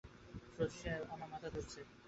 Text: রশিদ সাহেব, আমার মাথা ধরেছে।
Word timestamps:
রশিদ 0.57 0.71
সাহেব, 0.79 1.03
আমার 1.13 1.27
মাথা 1.33 1.47
ধরেছে। 1.53 1.79